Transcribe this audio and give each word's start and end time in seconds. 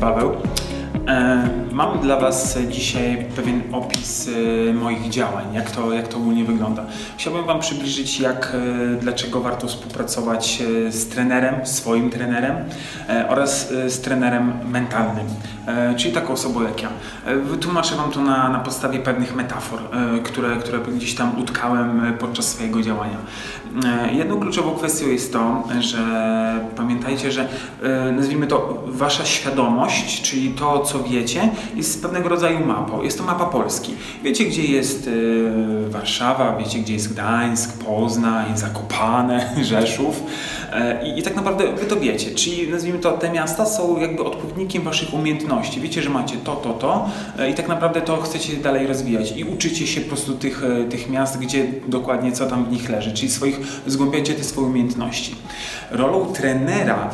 Paweł. 0.00 0.36
Mam 1.76 2.00
dla 2.00 2.20
Was 2.20 2.58
dzisiaj 2.68 3.26
pewien 3.36 3.62
opis 3.72 4.28
e, 4.68 4.74
moich 4.74 5.08
działań, 5.08 5.54
jak 5.54 5.70
to, 5.70 5.92
jak 5.92 6.08
to 6.08 6.16
ogólnie 6.16 6.44
wygląda. 6.44 6.84
Chciałbym 7.16 7.44
Wam 7.44 7.60
przybliżyć, 7.60 8.20
jak, 8.20 8.52
e, 8.54 8.96
dlaczego 9.00 9.40
warto 9.40 9.66
współpracować 9.66 10.62
z 10.88 11.08
trenerem, 11.08 11.66
swoim 11.66 12.10
trenerem 12.10 12.56
oraz 13.28 13.68
z 13.68 14.00
trenerem 14.00 14.52
mentalnym, 14.70 15.26
czyli 15.96 16.14
taką 16.14 16.32
osobą 16.32 16.62
jak 16.62 16.82
ja. 16.82 16.88
Wytłumaczę 17.42 17.96
Wam 17.96 18.10
to 18.10 18.20
na, 18.20 18.48
na 18.48 18.58
podstawie 18.58 18.98
pewnych 18.98 19.36
metafor, 19.36 19.80
które, 20.24 20.56
które 20.56 20.78
gdzieś 20.78 21.14
tam 21.14 21.40
utkałem 21.40 22.16
podczas 22.18 22.48
swojego 22.48 22.82
działania. 22.82 23.16
Jedną 24.12 24.40
kluczową 24.40 24.74
kwestią 24.74 25.06
jest 25.06 25.32
to, 25.32 25.64
że 25.80 25.98
pamiętajcie, 26.76 27.32
że 27.32 27.48
nazwijmy 28.16 28.46
to 28.46 28.84
Wasza 28.86 29.24
świadomość, 29.24 30.22
czyli 30.22 30.50
to, 30.50 30.80
co 30.80 31.02
wiecie, 31.02 31.50
jest 31.74 32.02
pewnego 32.02 32.28
rodzaju 32.28 32.66
mapą. 32.66 33.02
Jest 33.02 33.18
to 33.18 33.24
mapa 33.24 33.46
Polski. 33.46 33.94
Wiecie, 34.22 34.44
gdzie 34.44 34.62
jest 34.62 35.08
e, 35.08 35.90
Warszawa, 35.90 36.56
wiecie, 36.56 36.78
gdzie 36.78 36.92
jest 36.92 37.12
Gdańsk, 37.12 37.84
Poznań, 37.84 38.56
Zakopane, 38.58 39.50
Rzeszów. 39.62 40.22
E, 40.72 41.08
I, 41.08 41.18
I, 41.18 41.22
tak 41.22 41.36
naprawdę 41.36 41.72
wy 41.72 41.86
to 41.86 41.96
wiecie, 41.96 42.30
czyli 42.30 42.68
nazwijmy 42.70 42.98
to, 42.98 43.12
te 43.12 43.30
miasta 43.30 43.66
są 43.66 44.00
jakby 44.00 44.24
odpowiednikiem 44.24 44.82
waszych 44.82 45.14
umiejętności. 45.14 45.80
Wiecie, 45.80 46.02
że 46.02 46.10
macie 46.10 46.36
to, 46.36 46.56
to, 46.56 46.72
to 46.72 47.10
e, 47.38 47.50
i 47.50 47.54
tak 47.54 47.68
naprawdę 47.68 48.00
to 48.00 48.16
chcecie 48.16 48.56
dalej 48.56 48.86
rozwijać 48.86 49.36
i 49.36 49.44
uczycie 49.44 49.86
się 49.86 50.00
po 50.00 50.08
prostu 50.08 50.34
tych, 50.34 50.62
tych 50.90 51.10
miast, 51.10 51.38
gdzie 51.38 51.66
dokładnie 51.88 52.32
co 52.32 52.46
tam 52.46 52.64
w 52.64 52.72
nich 52.72 52.88
leży, 52.88 53.12
czyli 53.12 53.30
swoich, 53.30 53.60
zgłębiacie 53.86 54.34
te 54.34 54.44
swoje 54.44 54.66
umiejętności. 54.66 55.36
Rolą 55.90 56.26
trenera 56.26 57.10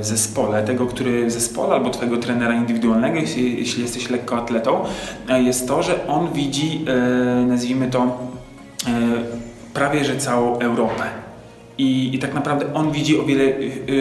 w 0.00 0.04
zespole, 0.06 0.62
tego, 0.62 0.86
który 0.86 1.26
w 1.26 1.30
zespole 1.30 1.74
albo 1.74 1.90
twojego 1.90 2.16
trenera 2.16 2.54
indywidualnego 2.54 3.16
jeśli, 3.16 3.58
jeśli 3.58 3.82
jesteś 3.94 4.10
lekkoatletą, 4.10 4.84
e, 5.28 5.42
jest 5.42 5.68
to, 5.68 5.82
że 5.82 6.06
on 6.06 6.32
widzi, 6.32 6.84
e, 6.88 7.46
nazwijmy 7.46 7.90
to, 7.90 8.02
e, 8.02 8.10
prawie 9.74 10.04
że 10.04 10.16
całą 10.16 10.58
Europę. 10.58 11.23
I, 11.78 12.14
I, 12.14 12.18
tak 12.18 12.34
naprawdę 12.34 12.74
on 12.74 12.92
widzi 12.92 13.20
o 13.20 13.22
wiele 13.22 13.52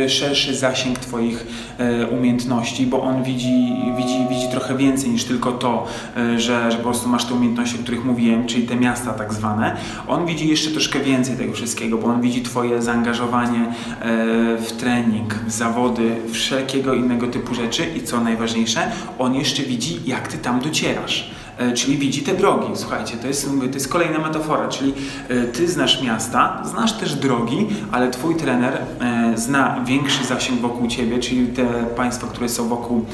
szerszy 0.08 0.56
zasięg 0.56 1.00
Twoich 1.00 1.48
umiejętności, 2.12 2.86
bo 2.86 3.02
on 3.02 3.24
widzi, 3.24 3.76
widzi, 3.98 4.28
widzi 4.30 4.48
trochę 4.52 4.78
więcej 4.78 5.10
niż 5.10 5.24
tylko 5.24 5.52
to, 5.52 5.88
że, 6.38 6.72
że 6.72 6.78
po 6.78 6.84
prostu 6.84 7.10
masz 7.10 7.26
te 7.26 7.34
umiejętności, 7.34 7.76
o 7.80 7.84
których 7.84 8.06
mówiłem, 8.06 8.46
czyli 8.46 8.68
te 8.68 8.76
miasta 8.76 9.14
tak 9.14 9.34
zwane. 9.34 9.76
On 10.08 10.26
widzi 10.26 10.48
jeszcze 10.48 10.72
troszkę 10.72 11.00
więcej 11.00 11.38
tego 11.38 11.54
wszystkiego, 11.54 11.98
bo 11.98 12.08
on 12.08 12.22
widzi 12.22 12.42
Twoje 12.42 12.82
zaangażowanie 12.82 13.66
w 14.60 14.72
trening, 14.78 15.36
w 15.48 15.52
zawody, 15.52 16.16
wszelkiego 16.32 16.94
innego 16.94 17.28
typu 17.28 17.56
rzeczy 17.56 17.86
i 17.98 18.04
co 18.04 18.22
najważniejsze, 18.22 18.92
on 19.20 19.36
jeszcze 19.36 19.64
widzi, 19.64 20.00
jak 20.06 20.28
Ty 20.28 20.38
tam 20.38 20.60
docierasz. 20.60 21.32
E, 21.58 21.73
czyli 21.73 21.98
widzi 21.98 22.22
te 22.22 22.34
drogi. 22.34 22.68
Słuchajcie, 22.73 23.18
to 23.18 23.28
jest, 23.28 23.50
to 23.59 23.73
jest 23.73 23.90
kolejna 23.90 24.20
metafora, 24.20 24.68
czyli 24.68 24.94
e, 25.30 25.44
ty 25.44 25.68
znasz 25.68 26.04
miasta, 26.04 26.62
znasz 26.66 26.94
też 26.94 27.16
drogi, 27.16 27.68
ale 27.92 28.12
twój 28.12 28.36
trener 28.36 28.82
e, 29.02 29.34
zna 29.36 29.84
większy 29.86 30.26
zasięg 30.26 30.62
wokół 30.62 30.88
ciebie, 30.88 31.20
czyli 31.20 31.48
te 31.48 31.66
państwa, 31.95 32.28
które 32.28 32.50
są 32.50 32.67
wokół, 32.67 33.05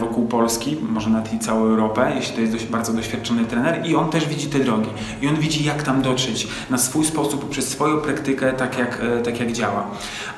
wokół 0.00 0.26
Polski, 0.26 0.76
może 0.88 1.10
nawet 1.10 1.32
i 1.34 1.38
całą 1.38 1.60
Europę, 1.60 2.12
jeśli 2.16 2.34
to 2.34 2.40
jest 2.40 2.52
dość, 2.52 2.66
bardzo 2.66 2.92
doświadczony 2.92 3.44
trener 3.44 3.86
i 3.86 3.96
on 3.96 4.10
też 4.10 4.28
widzi 4.28 4.46
te 4.46 4.58
drogi 4.58 4.88
i 5.22 5.28
on 5.28 5.36
widzi 5.36 5.64
jak 5.64 5.82
tam 5.82 6.02
dotrzeć 6.02 6.48
na 6.70 6.78
swój 6.78 7.04
sposób, 7.04 7.40
poprzez 7.40 7.68
swoją 7.68 7.96
praktykę, 7.98 8.52
tak 8.52 8.78
jak, 8.78 9.02
tak 9.24 9.40
jak 9.40 9.52
działa. 9.52 9.84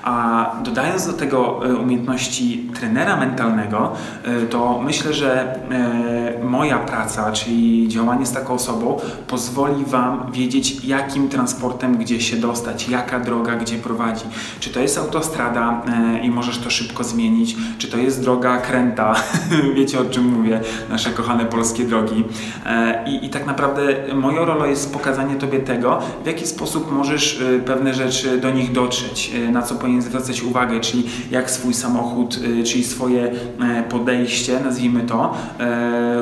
A 0.03 0.47
dodając 0.65 1.07
do 1.07 1.13
tego 1.13 1.61
umiejętności 1.83 2.71
trenera 2.81 3.17
mentalnego, 3.17 3.93
to 4.51 4.81
myślę, 4.85 5.13
że 5.13 5.59
moja 6.43 6.79
praca 6.79 7.28
czyli 7.33 7.89
działanie 7.89 8.27
z 8.27 8.33
taką 8.33 8.55
osobą, 8.55 9.01
pozwoli 9.27 9.85
Wam 9.85 10.33
wiedzieć, 10.33 10.85
jakim 10.85 11.29
transportem 11.29 11.97
gdzie 11.97 12.21
się 12.21 12.37
dostać, 12.37 12.89
jaka 12.89 13.21
droga 13.21 13.57
gdzie 13.57 13.79
prowadzi. 13.79 14.25
Czy 14.61 14.71
to 14.71 14.81
jest 14.81 14.99
autostrada 14.99 15.83
e, 15.87 16.27
i 16.27 16.31
możesz 16.31 16.59
to 16.59 16.71
szybko 16.71 17.05
zmienić, 17.05 17.57
czy 17.79 17.89
to 17.89 17.99
jest 17.99 18.23
droga 18.23 18.59
kręta, 18.59 19.15
wiecie 19.77 20.01
o 20.01 20.05
czym 20.05 20.25
mówię, 20.25 20.61
nasze 20.91 21.11
kochane 21.11 21.45
polskie 21.45 21.85
drogi. 21.85 22.25
E, 22.67 23.05
I, 23.11 23.27
I 23.27 23.31
tak 23.31 23.47
naprawdę 23.47 23.83
moją 24.15 24.45
rolą 24.45 24.65
jest 24.65 24.93
pokazanie 24.93 25.35
Tobie 25.35 25.59
tego, 25.59 25.99
w 26.25 26.27
jaki 26.27 26.47
sposób 26.47 26.93
możesz 26.93 27.41
e, 27.41 27.59
pewne 27.59 27.95
rzeczy 27.95 28.41
do 28.41 28.51
nich 28.51 28.73
dotrzeć, 28.73 29.33
na 29.53 29.63
co 29.63 29.75
powinien 29.75 30.03
zwracać 30.03 30.43
uwagę, 30.43 30.81
czyli 30.81 31.07
jak 31.31 31.51
swój 31.51 31.75
samochód, 31.75 32.39
czyli 32.65 32.85
swoje 32.85 33.31
podejście, 33.89 34.61
nazwijmy 34.61 35.03
to, 35.03 35.35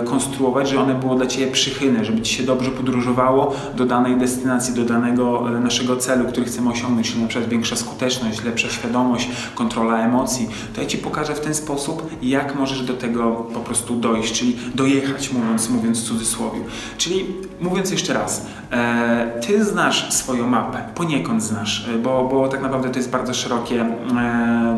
konstruować, 0.05 0.69
że 0.69 0.81
one 0.87 0.95
było 0.95 1.15
dla 1.15 1.27
Ciebie 1.27 1.47
przychylne, 1.53 2.05
żeby 2.05 2.23
Ci 2.23 2.35
się 2.35 2.43
dobrze 2.43 2.71
podróżowało 2.71 3.55
do 3.77 3.87
danej 3.87 4.17
destynacji, 4.17 4.75
do 4.75 4.85
danego 4.85 5.57
e, 5.57 5.61
naszego 5.61 5.97
celu, 5.97 6.25
który 6.29 6.47
chcemy 6.47 6.71
osiągnąć, 6.71 7.11
czyli 7.11 7.23
na 7.23 7.29
przykład 7.29 7.51
większa 7.51 7.77
skuteczność, 7.77 8.45
lepsza 8.45 8.69
świadomość, 8.69 9.29
kontrola 9.55 9.99
emocji, 9.99 10.49
to 10.75 10.81
ja 10.81 10.87
Ci 10.87 10.99
pokażę 10.99 11.35
w 11.35 11.41
ten 11.41 11.55
sposób, 11.55 12.11
jak 12.23 12.55
możesz 12.55 12.83
do 12.83 12.95
tego 12.95 13.33
po 13.55 13.61
prostu 13.61 13.97
dojść, 13.97 14.33
czyli 14.33 14.57
dojechać, 14.75 15.33
mówiąc, 15.33 15.71
mówiąc 15.71 16.01
w 16.01 16.05
cudzysłowie. 16.05 16.61
Czyli 16.99 17.27
mówiąc 17.61 17.91
jeszcze 17.91 18.15
raz, 18.15 18.47
e, 18.73 19.41
Ty 19.47 19.65
znasz 19.65 20.15
swoją 20.15 20.49
mapę, 20.49 20.79
poniekąd 20.95 21.43
znasz, 21.43 21.89
e, 21.95 21.99
bo, 21.99 22.29
bo 22.33 22.49
tak 22.49 22.63
naprawdę 22.63 22.91
to 22.91 22.99
jest 22.99 23.11
bardzo 23.11 23.35
szerokie, 23.35 23.87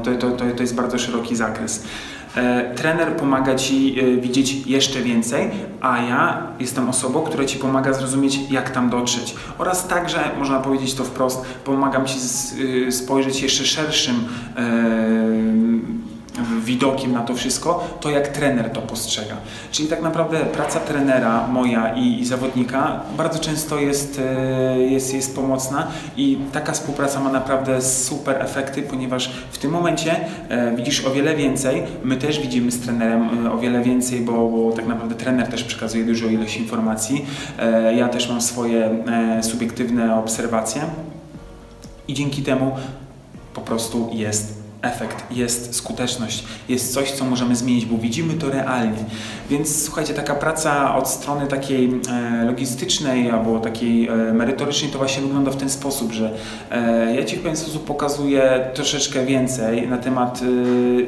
to, 0.04 0.14
to, 0.14 0.30
to, 0.30 0.44
to 0.56 0.62
jest 0.62 0.75
bardzo 0.75 0.98
szeroki 0.98 1.36
zakres. 1.36 1.84
E, 2.38 2.75
trener 2.75 3.16
pomaga 3.16 3.54
Ci 3.54 4.00
e, 4.00 4.21
widzieć 4.21 4.66
jeszcze 4.66 5.00
więcej, 5.00 5.50
a 5.81 6.03
ja 6.03 6.43
jestem 6.60 6.88
osobą, 6.88 7.22
która 7.22 7.44
Ci 7.44 7.59
pomaga 7.59 7.93
zrozumieć, 7.93 8.38
jak 8.50 8.71
tam 8.71 8.91
dotrzeć. 8.91 9.34
Oraz 9.59 9.88
także, 9.88 10.31
można 10.38 10.60
powiedzieć 10.60 10.94
to 10.94 11.04
wprost, 11.04 11.44
pomagam 11.65 12.06
Ci 12.06 12.19
e, 12.88 12.93
spojrzeć 12.93 13.43
jeszcze 13.43 13.65
szerszym 13.65 14.15
widokiem 16.68 17.12
na 17.12 17.22
to 17.22 17.34
wszystko, 17.34 17.98
to 18.00 18.10
jak 18.10 18.28
trener 18.28 18.70
to 18.70 18.80
postrzega. 18.80 19.36
Czyli 19.70 19.88
tak 19.88 20.02
naprawdę 20.02 20.38
praca 20.38 20.80
trenera 20.80 21.46
moja 21.46 21.94
i, 21.94 22.20
i 22.20 22.26
zawodnika 22.26 23.00
bardzo 23.16 23.38
często 23.38 23.78
jest, 23.78 24.20
e, 24.24 24.78
jest, 24.78 25.14
jest 25.14 25.34
pomocna 25.34 25.86
i 26.16 26.38
taka 26.52 26.72
współpraca 26.72 27.20
ma 27.20 27.32
naprawdę 27.32 27.82
super 27.82 28.42
efekty, 28.42 28.82
ponieważ 28.82 29.30
w 29.50 29.58
tym 29.58 29.70
momencie 29.70 30.16
e, 30.48 30.76
widzisz 30.76 31.04
o 31.04 31.10
wiele 31.10 31.36
więcej, 31.36 31.82
my 32.04 32.16
też 32.16 32.40
widzimy 32.40 32.70
z 32.72 32.80
trenerem 32.80 33.46
e, 33.46 33.52
o 33.52 33.58
wiele 33.58 33.82
więcej, 33.82 34.20
bo, 34.20 34.48
bo 34.48 34.72
tak 34.72 34.86
naprawdę 34.86 35.14
trener 35.14 35.48
też 35.48 35.64
przekazuje 35.64 36.04
dużo 36.04 36.26
ilość 36.26 36.56
informacji, 36.56 37.26
ja 37.96 38.08
też 38.08 38.28
mam 38.28 38.40
swoje 38.40 39.04
subiektywne 39.42 40.16
obserwacje 40.16 40.82
i 42.08 42.14
dzięki 42.14 42.42
temu 42.42 42.76
po 43.54 43.60
prostu 43.60 44.10
jest 44.12 44.57
efekt, 44.82 45.24
jest 45.30 45.74
skuteczność, 45.74 46.44
jest 46.68 46.94
coś, 46.94 47.10
co 47.12 47.24
możemy 47.24 47.56
zmienić, 47.56 47.86
bo 47.86 47.98
widzimy 47.98 48.34
to 48.34 48.50
realnie. 48.50 49.04
Więc 49.50 49.84
słuchajcie, 49.84 50.14
taka 50.14 50.34
praca 50.34 50.94
od 50.96 51.08
strony 51.08 51.46
takiej 51.46 52.00
e, 52.10 52.44
logistycznej 52.44 53.30
albo 53.30 53.60
takiej 53.60 54.08
e, 54.08 54.14
merytorycznej 54.16 54.90
to 54.90 54.98
właśnie 54.98 55.22
wygląda 55.22 55.50
w 55.50 55.56
ten 55.56 55.70
sposób, 55.70 56.12
że 56.12 56.30
e, 56.70 57.16
ja 57.16 57.25
Ci 57.25 57.36
w 57.36 57.40
pewien 57.40 57.56
sposób 57.56 57.84
pokazuję 57.84 58.70
troszeczkę 58.75 59.26
więcej 59.26 59.88
na 59.88 59.98
temat, 59.98 60.40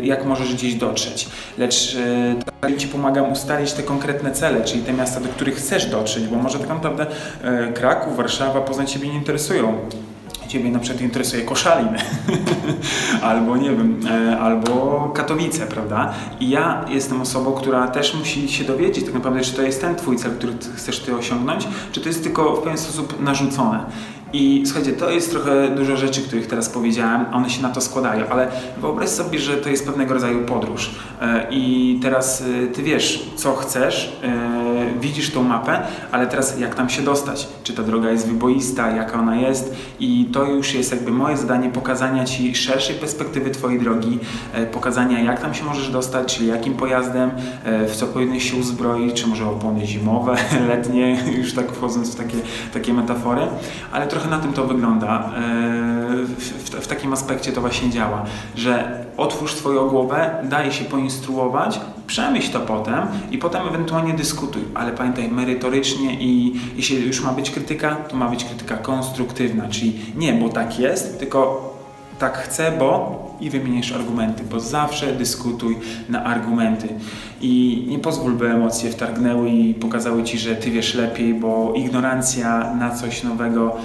jak 0.03 0.25
możesz 0.25 0.55
gdzieś 0.55 0.75
dotrzeć, 0.75 1.29
lecz 1.59 1.97
Ci 2.79 2.89
pomagam 2.89 3.33
ustalić 3.33 3.73
te 3.73 3.83
konkretne 3.83 4.33
cele, 4.33 4.65
czyli 4.65 4.83
te 4.83 4.93
miasta, 4.93 5.21
do 5.21 5.29
których 5.29 5.57
chcesz 5.57 5.87
dotrzeć, 5.87 6.27
bo 6.27 6.37
może 6.37 6.59
tak 6.59 6.69
naprawdę 6.69 7.07
Kraków, 7.75 8.17
Warszawa, 8.17 8.61
Poznań 8.61 8.87
Ciebie 8.87 9.09
nie 9.09 9.15
interesują 9.15 9.79
Ciebie 10.51 10.71
na 10.71 10.79
przykład 10.79 11.03
interesuje 11.03 11.43
Koszalin, 11.43 11.89
albo 13.23 13.57
nie 13.57 13.71
wiem, 13.71 14.01
e, 14.11 14.39
albo 14.39 15.13
Katowice, 15.15 15.67
prawda? 15.67 16.13
I 16.41 16.51
ja 16.51 16.85
jestem 16.89 17.21
osobą, 17.21 17.53
która 17.53 17.89
też 17.89 18.15
musi 18.15 18.49
się 18.49 18.65
dowiedzieć 18.65 19.05
tak 19.05 19.15
naprawdę, 19.15 19.41
czy 19.41 19.53
to 19.53 19.63
jest 19.63 19.81
ten 19.81 19.97
Twój 19.97 20.17
cel, 20.17 20.31
który 20.31 20.53
chcesz 20.77 21.01
Ty 21.01 21.17
osiągnąć, 21.17 21.69
czy 21.93 22.01
to 22.01 22.09
jest 22.09 22.23
tylko 22.23 22.57
w 22.57 22.63
pewien 22.63 22.79
sposób 22.79 23.23
narzucone. 23.23 23.85
I 24.33 24.63
słuchajcie, 24.67 24.93
to 24.93 25.11
jest 25.11 25.31
trochę 25.31 25.69
dużo 25.69 25.97
rzeczy, 25.97 26.23
których 26.23 26.47
teraz 26.47 26.69
powiedziałem, 26.69 27.27
one 27.33 27.51
się 27.51 27.63
na 27.63 27.69
to 27.69 27.81
składają, 27.81 28.29
ale 28.29 28.49
wyobraź 28.81 29.09
sobie, 29.09 29.39
że 29.39 29.57
to 29.57 29.69
jest 29.69 29.87
pewnego 29.87 30.15
rodzaju 30.15 30.45
podróż. 30.45 30.91
E, 31.21 31.47
I 31.51 31.99
teraz 32.03 32.43
e, 32.43 32.67
ty 32.67 32.83
wiesz, 32.83 33.31
co 33.37 33.57
chcesz, 33.57 34.21
widzisz 35.01 35.31
tą 35.31 35.43
mapę, 35.43 35.83
ale 36.13 36.27
teraz 36.27 36.61
jak 36.61 36.75
tam 36.75 36.91
się 36.91 37.03
dostać? 37.03 37.49
Czy 37.63 37.73
ta 37.73 37.83
droga 37.83 38.11
jest 38.11 38.27
wyboista, 38.27 38.91
jaka 38.91 39.21
ona 39.21 39.37
jest? 39.37 39.75
I 40.01 40.29
to 40.33 40.45
już 40.45 40.75
jest 40.75 40.91
jakby 40.91 41.11
moje 41.11 41.37
zadanie 41.37 41.71
pokazania 41.71 42.25
Ci 42.25 42.55
szerszej 42.55 42.97
perspektywy 42.97 43.51
Twojej 43.51 43.81
drogi, 43.81 44.19
e, 44.53 44.67
pokazania 44.67 45.21
jak 45.21 45.41
tam 45.41 45.55
się 45.55 45.65
możesz 45.65 45.91
dostać, 45.91 46.37
czyli 46.37 46.49
jakim 46.49 46.75
pojazdem, 46.75 47.31
e, 47.65 47.87
w 47.87 47.97
co 47.97 48.07
powinieneś 48.07 48.51
się 48.51 48.57
uzbroić, 48.57 49.23
czy 49.23 49.27
może 49.27 49.47
opony 49.47 49.87
zimowe, 49.87 50.37
letnie, 50.69 51.25
już 51.39 51.55
tak 51.55 51.73
wchodząc 51.73 52.15
w 52.15 52.17
takie, 52.17 52.37
takie 52.75 52.95
metafory, 52.95 53.43
ale 53.93 54.07
trochę 54.07 54.20
trochę 54.21 54.37
na 54.37 54.43
tym 54.43 54.53
to 54.53 54.67
wygląda. 54.67 55.33
E, 55.37 55.41
w, 56.25 56.39
w, 56.39 56.71
w 56.71 56.87
takim 56.87 57.13
aspekcie 57.13 57.53
to 57.53 57.61
właśnie 57.61 57.91
działa, 57.91 58.25
że 58.57 59.05
otwórz 59.17 59.55
swoją 59.55 59.89
głowę, 59.89 60.31
daj 60.45 60.73
się 60.73 60.85
poinstruować, 60.85 61.81
przemyśl 62.07 62.53
to 62.53 62.61
potem 62.61 63.07
i 63.31 63.39
potem 63.39 63.69
ewentualnie 63.69 64.15
dyskutuj, 64.15 64.63
ale 64.75 64.93
pamiętaj 64.93 65.29
merytorycznie 65.29 66.15
i 66.21 66.61
jeśli 66.77 67.07
już 67.07 67.23
ma 67.23 67.33
być 67.33 67.51
krytyka, 67.51 67.95
to 67.95 68.17
ma 68.17 68.29
być 68.29 68.45
krytyka 68.45 68.77
konstruktywna, 68.77 69.69
czyli 69.69 70.01
nie, 70.17 70.33
bo 70.33 70.49
tak 70.49 70.79
jest, 70.79 71.19
tylko 71.19 71.71
tak 72.19 72.39
chcę, 72.39 72.73
bo 72.79 73.21
i 73.41 73.51
wymienisz 73.51 73.93
argumenty, 73.93 74.45
bo 74.51 74.61
zawsze 74.61 75.13
dyskutuj 75.13 75.77
na 76.09 76.25
argumenty. 76.25 76.89
I 77.41 77.85
nie 77.89 77.99
pozwól, 77.99 78.33
by 78.33 78.51
emocje 78.51 78.91
wtargnęły 78.91 79.51
i 79.51 79.75
pokazały 79.75 80.23
ci, 80.23 80.39
że 80.39 80.57
ty 80.57 80.71
wiesz 80.71 80.95
lepiej, 80.95 81.35
bo 81.35 81.73
ignorancja 81.77 82.75
na 82.75 82.91
coś 82.91 83.23
nowego 83.23 83.77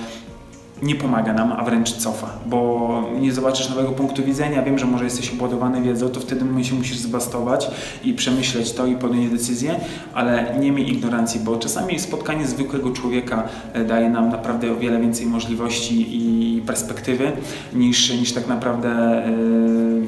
nie 0.81 0.95
pomaga 0.95 1.33
nam, 1.33 1.51
a 1.51 1.63
wręcz 1.63 1.93
cofa, 1.93 2.27
bo 2.45 3.09
nie 3.19 3.33
zobaczysz 3.33 3.69
nowego 3.69 3.91
punktu 3.91 4.23
widzenia. 4.23 4.63
Wiem, 4.63 4.79
że 4.79 4.85
może 4.85 5.03
jesteś 5.03 5.33
obładowany 5.33 5.81
wiedzą, 5.81 6.09
to 6.09 6.19
wtedy 6.19 6.63
się 6.63 6.75
musisz 6.75 6.97
zbastować 6.97 7.67
i 8.03 8.13
przemyśleć 8.13 8.71
to 8.71 8.85
i 8.85 8.95
podjąć 8.95 9.31
decyzję, 9.31 9.79
ale 10.13 10.55
nie 10.59 10.71
miej 10.71 10.91
ignorancji, 10.91 11.39
bo 11.39 11.57
czasami 11.57 11.99
spotkanie 11.99 12.47
zwykłego 12.47 12.91
człowieka 12.91 13.43
e, 13.73 13.85
daje 13.85 14.09
nam 14.09 14.29
naprawdę 14.29 14.71
o 14.71 14.75
wiele 14.75 15.01
więcej 15.01 15.25
możliwości 15.25 16.07
i 16.09 16.61
perspektywy 16.61 17.31
niż, 17.73 18.13
niż 18.13 18.33
tak 18.33 18.47
naprawdę 18.47 19.23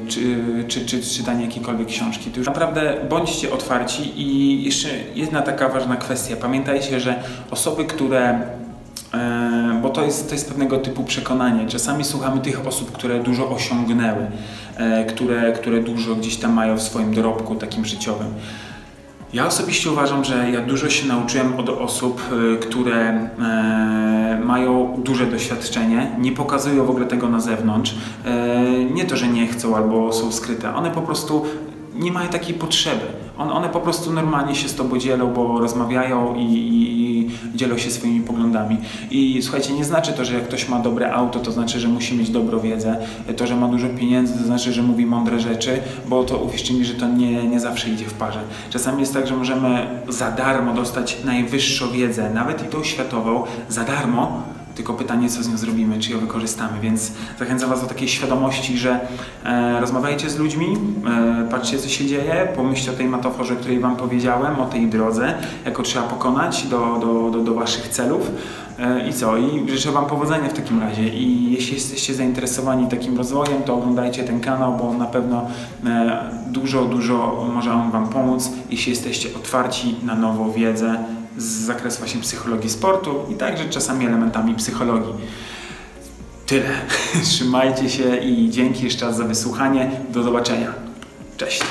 czy, 0.08 0.20
czy, 0.68 0.86
czy, 0.86 1.02
czytanie 1.02 1.44
jakiejkolwiek 1.44 1.88
książki. 1.88 2.30
To 2.30 2.38
już 2.38 2.46
naprawdę 2.46 2.94
bądźcie 3.08 3.52
otwarci 3.52 4.22
i 4.22 4.62
jeszcze 4.64 4.88
jedna 5.14 5.42
taka 5.42 5.68
ważna 5.68 5.96
kwestia. 5.96 6.36
Pamiętajcie, 6.36 7.00
że 7.00 7.22
osoby, 7.50 7.84
które 7.84 8.40
to 9.98 10.04
jest, 10.04 10.28
to 10.28 10.34
jest 10.34 10.48
pewnego 10.48 10.78
typu 10.78 11.04
przekonanie. 11.04 11.66
Czasami 11.66 12.04
słuchamy 12.04 12.40
tych 12.40 12.66
osób, 12.66 12.92
które 12.92 13.22
dużo 13.22 13.50
osiągnęły, 13.50 14.26
e, 14.76 15.04
które, 15.04 15.52
które 15.52 15.80
dużo 15.80 16.14
gdzieś 16.14 16.36
tam 16.36 16.52
mają 16.52 16.76
w 16.76 16.82
swoim 16.82 17.14
dorobku 17.14 17.54
takim 17.54 17.84
życiowym. 17.84 18.28
Ja 19.32 19.46
osobiście 19.46 19.90
uważam, 19.90 20.24
że 20.24 20.50
ja 20.50 20.60
dużo 20.60 20.90
się 20.90 21.06
nauczyłem 21.06 21.60
od 21.60 21.68
osób, 21.68 22.22
e, 22.54 22.56
które 22.56 23.28
mają 24.44 25.00
duże 25.04 25.26
doświadczenie, 25.26 26.10
nie 26.18 26.32
pokazują 26.32 26.86
w 26.86 26.90
ogóle 26.90 27.06
tego 27.06 27.28
na 27.28 27.40
zewnątrz. 27.40 27.94
Nie 28.94 29.04
to, 29.04 29.16
że 29.16 29.28
nie 29.28 29.46
chcą 29.46 29.76
albo 29.76 30.12
są 30.12 30.32
skryte, 30.32 30.74
one 30.74 30.90
po 30.90 31.02
prostu 31.02 31.44
nie 31.94 32.12
mają 32.12 32.28
takiej 32.28 32.54
potrzeby. 32.54 33.06
On, 33.38 33.50
one 33.50 33.68
po 33.68 33.80
prostu 33.80 34.12
normalnie 34.12 34.54
się 34.54 34.68
z 34.68 34.74
Tobą 34.74 34.98
dzielą, 34.98 35.32
bo 35.32 35.60
rozmawiają 35.60 36.34
i, 36.34 36.42
i, 36.42 37.30
dzielą 37.54 37.78
się 37.78 37.90
swoimi 37.90 38.20
poglądami. 38.20 38.76
I 39.10 39.42
słuchajcie, 39.42 39.72
nie 39.72 39.84
znaczy 39.84 40.12
to, 40.12 40.24
że 40.24 40.34
jak 40.34 40.44
ktoś 40.44 40.68
ma 40.68 40.78
dobre 40.78 41.12
auto, 41.12 41.40
to 41.40 41.52
znaczy, 41.52 41.80
że 41.80 41.88
musi 41.88 42.16
mieć 42.16 42.30
dobrą 42.30 42.60
wiedzę. 42.60 42.96
To, 43.36 43.46
że 43.46 43.56
ma 43.56 43.68
dużo 43.68 43.88
pieniędzy, 43.88 44.38
to 44.38 44.44
znaczy, 44.44 44.72
że 44.72 44.82
mówi 44.82 45.06
mądre 45.06 45.40
rzeczy, 45.40 45.80
bo 46.08 46.24
to 46.24 46.38
uwierzcie 46.38 46.74
mi, 46.74 46.84
że 46.84 46.94
to 46.94 47.08
nie, 47.08 47.44
nie 47.44 47.60
zawsze 47.60 47.90
idzie 47.90 48.04
w 48.04 48.14
parze. 48.14 48.40
Czasami 48.70 49.00
jest 49.00 49.14
tak, 49.14 49.26
że 49.26 49.36
możemy 49.36 49.86
za 50.08 50.30
darmo 50.30 50.74
dostać 50.74 51.18
najwyższą 51.24 51.90
wiedzę, 51.90 52.30
nawet 52.30 52.64
i 52.64 52.68
tą 52.68 52.84
światową, 52.84 53.44
za 53.68 53.84
darmo, 53.84 54.42
tylko 54.78 54.94
pytanie, 54.94 55.28
co 55.28 55.42
z 55.42 55.48
nią 55.48 55.56
zrobimy, 55.56 55.98
czy 55.98 56.12
ją 56.12 56.18
wykorzystamy. 56.18 56.80
Więc 56.80 57.12
zachęcam 57.38 57.70
Was 57.70 57.80
do 57.80 57.86
takiej 57.86 58.08
świadomości, 58.08 58.78
że 58.78 59.00
e, 59.44 59.80
rozmawiajcie 59.80 60.30
z 60.30 60.38
ludźmi, 60.38 60.66
e, 61.06 61.48
patrzcie, 61.50 61.78
co 61.78 61.88
się 61.88 62.06
dzieje, 62.06 62.48
pomyślcie 62.56 62.90
o 62.90 62.94
tej 62.94 63.06
metaforze, 63.08 63.54
o 63.54 63.56
której 63.56 63.80
Wam 63.80 63.96
powiedziałem, 63.96 64.60
o 64.60 64.66
tej 64.66 64.86
drodze, 64.86 65.34
jaką 65.64 65.82
trzeba 65.82 66.06
pokonać 66.06 66.62
do, 66.62 66.98
do, 67.00 67.30
do, 67.30 67.44
do 67.44 67.54
Waszych 67.54 67.88
celów. 67.88 68.30
E, 68.78 69.08
I 69.08 69.12
co? 69.12 69.36
I 69.36 69.70
życzę 69.70 69.92
Wam 69.92 70.06
powodzenia 70.06 70.48
w 70.48 70.52
takim 70.52 70.80
razie. 70.80 71.08
I 71.08 71.52
jeśli 71.52 71.74
jesteście 71.74 72.14
zainteresowani 72.14 72.88
takim 72.88 73.16
rozwojem, 73.16 73.62
to 73.62 73.74
oglądajcie 73.74 74.24
ten 74.24 74.40
kanał, 74.40 74.76
bo 74.76 74.94
na 74.94 75.06
pewno 75.06 75.46
e, 75.86 76.30
dużo, 76.46 76.84
dużo 76.84 77.46
może 77.54 77.72
on 77.72 77.90
Wam 77.90 78.08
pomóc, 78.08 78.50
jeśli 78.70 78.90
jesteście 78.90 79.28
otwarci 79.36 79.94
na 80.02 80.14
nową 80.14 80.52
wiedzę 80.52 81.17
z 81.38 81.44
zakresu 81.44 81.98
właśnie 81.98 82.20
psychologii 82.20 82.70
sportu 82.70 83.24
i 83.30 83.34
także 83.34 83.68
czasami 83.68 84.06
elementami 84.06 84.54
psychologii. 84.54 85.14
Tyle. 86.46 86.70
Trzymajcie 87.24 87.90
się 87.90 88.16
i 88.16 88.50
dzięki 88.50 88.84
jeszcze 88.84 89.06
raz 89.06 89.16
za 89.16 89.24
wysłuchanie. 89.24 89.90
Do 90.10 90.22
zobaczenia. 90.22 90.72
Cześć. 91.36 91.62